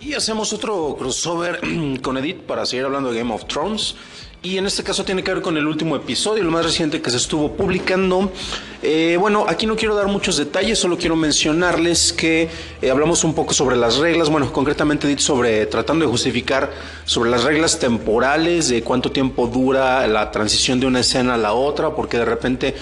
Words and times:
Y 0.00 0.14
hacemos 0.14 0.52
otro 0.52 0.94
crossover 0.98 1.60
con 2.02 2.16
Edith 2.18 2.42
para 2.42 2.66
seguir 2.66 2.84
hablando 2.84 3.10
de 3.10 3.18
Game 3.18 3.34
of 3.34 3.46
Thrones. 3.46 3.96
Y 4.42 4.58
en 4.58 4.66
este 4.66 4.84
caso 4.84 5.04
tiene 5.04 5.24
que 5.24 5.32
ver 5.32 5.42
con 5.42 5.56
el 5.56 5.66
último 5.66 5.96
episodio, 5.96 6.42
el 6.42 6.50
más 6.50 6.64
reciente 6.64 7.02
que 7.02 7.10
se 7.10 7.16
estuvo 7.16 7.56
publicando. 7.56 8.30
Eh, 8.82 9.16
bueno, 9.18 9.46
aquí 9.48 9.66
no 9.66 9.74
quiero 9.74 9.96
dar 9.96 10.06
muchos 10.06 10.36
detalles, 10.36 10.78
solo 10.78 10.96
quiero 10.96 11.16
mencionarles 11.16 12.12
que 12.12 12.48
eh, 12.80 12.90
hablamos 12.90 13.24
un 13.24 13.34
poco 13.34 13.54
sobre 13.54 13.74
las 13.74 13.96
reglas, 13.96 14.30
bueno, 14.30 14.52
concretamente 14.52 15.08
Edith 15.08 15.18
sobre 15.18 15.66
tratando 15.66 16.04
de 16.04 16.10
justificar 16.12 16.70
sobre 17.06 17.30
las 17.30 17.42
reglas 17.42 17.80
temporales, 17.80 18.68
de 18.68 18.84
cuánto 18.84 19.10
tiempo 19.10 19.48
dura 19.48 20.06
la 20.06 20.30
transición 20.30 20.78
de 20.78 20.86
una 20.86 21.00
escena 21.00 21.34
a 21.34 21.38
la 21.38 21.52
otra, 21.52 21.96
porque 21.96 22.18
de 22.18 22.26
repente 22.26 22.76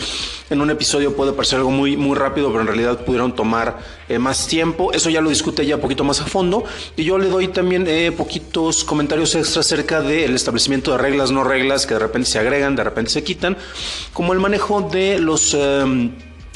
en 0.50 0.60
un 0.60 0.70
episodio 0.70 1.16
puede 1.16 1.32
parecer 1.32 1.58
algo 1.58 1.70
muy, 1.70 1.96
muy 1.96 2.16
rápido, 2.16 2.48
pero 2.48 2.60
en 2.60 2.66
realidad 2.66 3.04
pudieron 3.04 3.34
tomar 3.34 3.78
eh, 4.08 4.18
más 4.18 4.46
tiempo. 4.46 4.92
Eso 4.92 5.08
ya 5.08 5.20
lo 5.20 5.30
discute 5.30 5.64
ya 5.64 5.76
un 5.76 5.80
poquito 5.80 6.04
más 6.04 6.20
a 6.20 6.26
fondo. 6.26 6.64
Y 6.96 7.04
yo 7.04 7.18
le 7.18 7.28
doy 7.28 7.48
también 7.48 7.86
eh, 7.88 8.12
poquitos 8.12 8.84
comentarios 8.84 9.34
extra 9.34 9.60
acerca 9.60 10.02
del 10.02 10.34
establecimiento 10.34 10.92
de 10.92 10.98
reglas, 10.98 11.30
no 11.30 11.44
reglas, 11.44 11.86
que 11.86 11.94
de 11.94 12.00
repente 12.00 12.28
se 12.28 12.38
agregan, 12.38 12.76
de 12.76 12.84
repente 12.84 13.10
se 13.10 13.24
quitan, 13.24 13.56
como 14.12 14.32
el 14.32 14.40
manejo 14.40 14.82
de 14.82 15.18
los... 15.18 15.54
Em, 15.54 16.12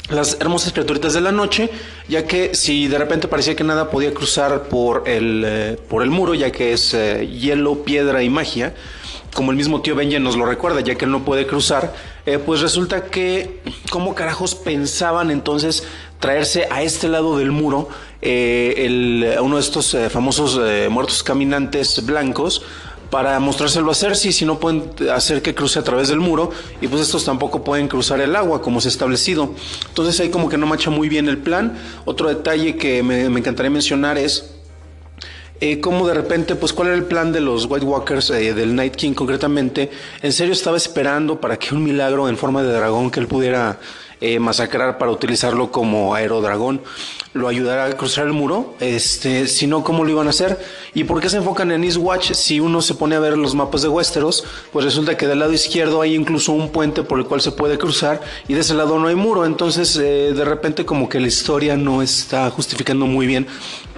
las 0.09 0.37
hermosas 0.41 0.73
criaturitas 0.73 1.13
de 1.13 1.21
la 1.21 1.31
noche, 1.31 1.69
ya 2.07 2.25
que 2.25 2.55
si 2.55 2.87
de 2.87 2.97
repente 2.97 3.27
parecía 3.27 3.55
que 3.55 3.63
nada 3.63 3.91
podía 3.91 4.11
cruzar 4.11 4.63
por 4.63 5.03
el, 5.07 5.43
eh, 5.45 5.77
por 5.87 6.01
el 6.01 6.09
muro, 6.09 6.33
ya 6.33 6.51
que 6.51 6.73
es 6.73 6.97
hielo, 7.19 7.83
piedra 7.83 8.23
y 8.23 8.29
magia, 8.31 8.73
como 9.39 9.51
el 9.51 9.57
mismo 9.57 9.79
tío 9.81 9.95
Benjen 9.95 10.21
nos 10.21 10.35
lo 10.35 10.45
recuerda, 10.45 10.81
ya 10.81 10.95
que 10.95 11.05
él 11.05 11.11
no 11.11 11.23
puede 11.23 11.47
cruzar, 11.47 11.93
eh, 12.25 12.39
pues 12.39 12.59
resulta 12.59 13.05
que, 13.05 13.61
¿cómo 13.89 14.13
carajos 14.13 14.53
pensaban 14.53 15.31
entonces 15.31 15.85
traerse 16.19 16.67
a 16.69 16.83
este 16.83 17.07
lado 17.07 17.37
del 17.37 17.53
muro 17.53 17.87
eh, 18.21 19.37
uno 19.41 19.55
de 19.55 19.61
estos 19.61 19.93
eh, 19.93 20.09
famosos 20.09 20.59
muertos 20.89 21.23
caminantes 21.23 22.05
blancos? 22.05 22.63
para 23.09 23.39
mostrárselo 23.39 23.89
a 23.89 23.95
Cersei 23.95 24.31
si 24.31 24.45
no 24.45 24.59
pueden 24.59 24.91
hacer 25.11 25.41
que 25.41 25.55
cruce 25.55 25.79
a 25.79 25.83
través 25.83 26.09
del 26.09 26.19
muro 26.19 26.51
y 26.79 26.87
pues 26.87 27.01
estos 27.01 27.25
tampoco 27.25 27.63
pueden 27.63 27.87
cruzar 27.87 28.21
el 28.21 28.35
agua 28.35 28.61
como 28.61 28.81
se 28.81 28.89
ha 28.89 28.91
establecido. 28.91 29.55
Entonces 29.87 30.19
ahí 30.19 30.29
como 30.29 30.47
que 30.47 30.59
no 30.59 30.67
marcha 30.67 30.91
muy 30.91 31.09
bien 31.09 31.27
el 31.27 31.39
plan. 31.39 31.75
Otro 32.05 32.29
detalle 32.29 32.75
que 32.75 33.01
me 33.01 33.25
encantaría 33.25 33.71
mencionar 33.71 34.19
es 34.19 34.58
eh, 35.61 35.81
cómo 35.81 36.07
de 36.07 36.13
repente, 36.13 36.55
pues 36.55 36.73
cuál 36.73 36.89
era 36.89 36.97
el 36.97 37.05
plan 37.05 37.31
de 37.31 37.41
los 37.41 37.65
White 37.65 37.85
Walkers, 37.85 38.29
eh, 38.29 38.53
del 38.53 38.75
Night 38.75 38.95
King 38.95 39.13
concretamente. 39.13 39.89
En 40.21 40.31
serio 40.31 40.53
estaba 40.53 40.77
esperando 40.77 41.41
para 41.41 41.57
que 41.57 41.75
un 41.75 41.83
milagro 41.83 42.29
en 42.29 42.37
forma 42.37 42.63
de 42.63 42.71
dragón 42.71 43.11
que 43.11 43.19
él 43.19 43.27
pudiera 43.27 43.79
eh, 44.21 44.37
masacrar 44.37 44.97
para 44.97 45.11
utilizarlo 45.11 45.71
como 45.71 46.13
aerodragón, 46.13 46.81
lo 47.31 47.47
ayudara 47.47 47.85
a 47.85 47.91
cruzar 47.95 48.27
el 48.27 48.33
muro, 48.33 48.75
este, 48.81 49.47
si 49.47 49.65
no, 49.65 49.81
¿cómo 49.81 50.03
lo 50.03 50.09
iban 50.09 50.27
a 50.27 50.31
hacer? 50.31 50.59
¿Y 50.93 51.05
por 51.05 51.21
qué 51.21 51.29
se 51.29 51.37
enfocan 51.37 51.71
en 51.71 51.85
Eastwatch? 51.85 52.33
Si 52.33 52.59
uno 52.59 52.81
se 52.81 52.95
pone 52.95 53.15
a 53.15 53.19
ver 53.19 53.37
los 53.37 53.55
mapas 53.55 53.81
de 53.81 53.87
Westeros, 53.87 54.43
pues 54.73 54.83
resulta 54.83 55.15
que 55.15 55.25
del 55.25 55.39
lado 55.39 55.53
izquierdo 55.53 56.01
hay 56.01 56.15
incluso 56.15 56.51
un 56.51 56.67
puente 56.67 57.01
por 57.03 57.17
el 57.17 57.27
cual 57.27 57.39
se 57.39 57.53
puede 57.53 57.77
cruzar 57.77 58.19
y 58.49 58.55
de 58.55 58.59
ese 58.59 58.73
lado 58.73 58.99
no 58.99 59.07
hay 59.07 59.15
muro, 59.15 59.45
entonces 59.45 59.95
eh, 59.95 60.33
de 60.33 60.43
repente 60.43 60.83
como 60.83 61.07
que 61.07 61.21
la 61.21 61.27
historia 61.27 61.77
no 61.77 62.01
está 62.01 62.49
justificando 62.49 63.05
muy 63.05 63.25
bien 63.25 63.47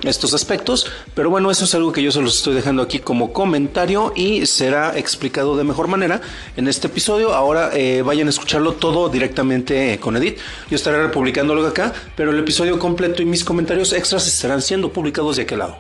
estos 0.04 0.34
aspectos, 0.34 0.88
pero 1.14 1.30
bueno, 1.30 1.52
eso 1.52 1.66
es 1.66 1.76
algo 1.76 1.92
que 1.92 2.02
yo 2.02 2.12
se 2.12 2.22
los 2.22 2.38
estoy 2.38 2.54
dejando 2.54 2.82
aquí 2.82 3.00
como 3.00 3.34
comentario 3.34 4.14
y 4.16 4.46
será 4.46 4.98
explicado 4.98 5.56
de 5.58 5.64
mejor 5.64 5.88
manera 5.88 6.22
en 6.58 6.68
este 6.68 6.88
episodio. 6.88 7.34
Ahora 7.34 7.72
eh, 7.74 8.02
vayan 8.02 8.28
a 8.28 8.32
escucharlo 8.32 8.74
todo 8.74 9.10
directamente 9.10 10.00
con 10.00 10.18
Edith. 10.18 10.38
Yo 10.70 10.76
estaré 10.76 11.02
republicándolo 11.02 11.66
acá, 11.66 11.94
pero 12.16 12.32
el 12.32 12.40
episodio 12.40 12.80
completo 12.80 13.22
y 13.22 13.26
mis 13.26 13.44
comentarios 13.44 13.94
extras 13.94 14.28
estarán 14.28 14.62
siendo 14.62 14.92
publicados 14.92 15.38
de 15.38 15.44
aquel 15.44 15.60
lado. 15.60 15.78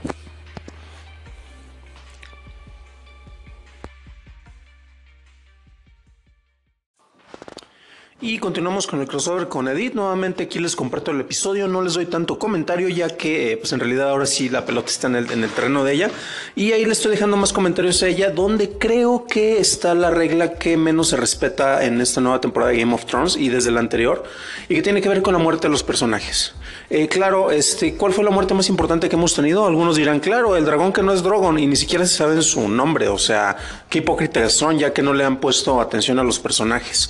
Y 8.23 8.37
continuamos 8.37 8.85
con 8.85 9.01
el 9.01 9.07
crossover 9.07 9.47
con 9.47 9.67
Edith. 9.67 9.95
Nuevamente 9.95 10.43
aquí 10.43 10.59
les 10.59 10.75
comparto 10.75 11.09
el 11.09 11.19
episodio. 11.21 11.67
No 11.67 11.81
les 11.81 11.95
doy 11.95 12.05
tanto 12.05 12.37
comentario 12.37 12.87
ya 12.87 13.09
que 13.09 13.57
pues 13.59 13.73
en 13.73 13.79
realidad 13.79 14.11
ahora 14.11 14.27
sí 14.27 14.47
la 14.47 14.63
pelota 14.63 14.89
está 14.91 15.07
en 15.07 15.15
el, 15.15 15.31
en 15.31 15.43
el 15.43 15.49
terreno 15.49 15.83
de 15.83 15.93
ella. 15.93 16.11
Y 16.55 16.71
ahí 16.71 16.85
le 16.85 16.91
estoy 16.91 17.09
dejando 17.09 17.35
más 17.35 17.51
comentarios 17.51 18.03
a 18.03 18.07
ella 18.07 18.29
donde 18.29 18.77
creo 18.77 19.25
que 19.25 19.57
está 19.57 19.95
la 19.95 20.11
regla 20.11 20.53
que 20.53 20.77
menos 20.77 21.07
se 21.07 21.17
respeta 21.17 21.83
en 21.83 21.99
esta 21.99 22.21
nueva 22.21 22.39
temporada 22.39 22.71
de 22.71 22.77
Game 22.77 22.93
of 22.93 23.05
Thrones 23.05 23.35
y 23.35 23.49
desde 23.49 23.71
la 23.71 23.79
anterior. 23.79 24.23
Y 24.69 24.75
que 24.75 24.83
tiene 24.83 25.01
que 25.01 25.09
ver 25.09 25.23
con 25.23 25.33
la 25.33 25.39
muerte 25.39 25.65
de 25.65 25.71
los 25.71 25.81
personajes. 25.81 26.53
Eh, 26.91 27.07
claro, 27.07 27.49
este, 27.49 27.95
¿cuál 27.95 28.13
fue 28.13 28.23
la 28.23 28.29
muerte 28.29 28.53
más 28.53 28.69
importante 28.69 29.09
que 29.09 29.15
hemos 29.15 29.33
tenido? 29.33 29.65
Algunos 29.65 29.95
dirán, 29.95 30.19
claro, 30.19 30.55
el 30.55 30.65
dragón 30.65 30.93
que 30.93 31.01
no 31.01 31.11
es 31.11 31.23
Drogon 31.23 31.57
y 31.57 31.65
ni 31.65 31.75
siquiera 31.75 32.05
se 32.05 32.17
sabe 32.17 32.39
su 32.43 32.69
nombre. 32.69 33.07
O 33.07 33.17
sea, 33.17 33.57
qué 33.89 33.97
hipócritas 33.97 34.53
son 34.53 34.77
ya 34.77 34.93
que 34.93 35.01
no 35.01 35.11
le 35.11 35.23
han 35.23 35.37
puesto 35.37 35.81
atención 35.81 36.19
a 36.19 36.23
los 36.23 36.37
personajes. 36.37 37.09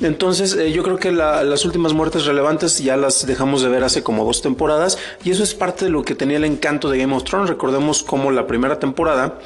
Entonces, 0.00 0.47
eh, 0.54 0.72
yo 0.72 0.82
creo 0.82 0.96
que 0.96 1.12
las 1.12 1.64
últimas 1.64 1.92
muertes 1.92 2.24
relevantes 2.24 2.78
ya 2.78 2.96
las 2.96 3.26
dejamos 3.26 3.62
de 3.62 3.68
ver 3.68 3.84
hace 3.84 4.02
como 4.02 4.24
dos 4.24 4.42
temporadas 4.42 4.98
y 5.24 5.30
eso 5.30 5.42
es 5.42 5.54
parte 5.54 5.86
de 5.86 5.90
lo 5.90 6.02
que 6.04 6.14
tenía 6.14 6.36
el 6.36 6.44
encanto 6.44 6.90
de 6.90 6.98
Game 6.98 7.14
of 7.14 7.24
Thrones. 7.24 7.48
Recordemos 7.48 8.02
cómo 8.02 8.30
la 8.30 8.46
primera 8.46 8.78
temporada 8.78 9.38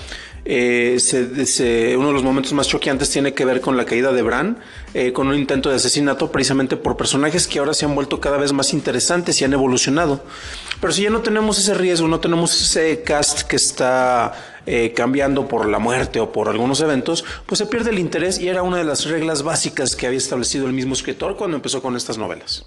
eh, 0.45 1.95
uno 1.97 2.09
de 2.09 2.13
los 2.13 2.25
momentos 2.25 2.53
más 2.53 2.67
choqueantes 2.67 3.11
tiene 3.11 3.33
que 3.33 3.45
ver 3.45 3.61
con 3.61 3.77
la 3.77 3.85
caída 3.85 4.13
de 4.13 4.23
Bran, 4.23 4.59
eh, 4.93 5.13
con 5.13 5.29
un 5.29 5.35
intento 5.37 5.71
de 5.71 5.77
asesinato 5.77 6.33
precisamente 6.33 6.77
por 6.77 6.97
personajes 6.97 7.47
que 7.47 7.61
ahora 7.61 7.75
se 7.75 7.85
han 7.85 7.95
vuelto 7.95 8.21
cada 8.21 8.39
vez 8.39 8.53
más 8.53 8.73
interesantes 8.73 9.41
y 9.41 9.45
han 9.45 9.53
evolucionado. 9.53 10.25
Pero 10.81 10.93
si 10.93 11.03
ya 11.03 11.11
no 11.11 11.21
tenemos 11.21 11.59
ese 11.59 11.75
riesgo, 11.75 12.09
no 12.09 12.21
tenemos 12.21 12.61
ese 12.61 13.03
cast 13.03 13.43
que 13.43 13.57
está 13.57 14.33
eh, 14.67 14.93
cambiando 14.97 15.47
por 15.47 15.69
la 15.69 15.79
muerte 15.79 16.19
o 16.19 16.33
por 16.33 16.49
algunos 16.49 16.81
eventos, 16.81 17.25
pues 17.47 17.59
se 17.59 17.67
pierde 17.67 17.91
el 17.91 17.99
interés 17.99 18.41
y 18.41 18.49
era 18.49 18.63
una 18.63 18.79
de 18.79 18.85
las 18.85 19.05
reglas 19.05 19.43
básicas 19.43 19.95
que 19.95 20.07
había 20.07 20.19
establecido 20.19 20.67
el 20.67 20.73
mismo 20.73 20.95
escritor 20.95 21.37
cuando 21.37 21.57
empezó 21.57 21.81
con 21.81 21.97
estas 21.97 22.19
novelas. 22.19 22.67